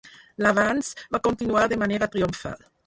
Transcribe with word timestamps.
L'avanç 0.45 0.89
va 1.17 1.21
continuar 1.29 1.69
de 1.75 1.81
manera 1.87 2.13
triomfal. 2.19 2.71